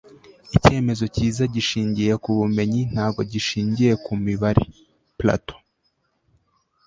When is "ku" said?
2.23-2.29, 4.03-4.11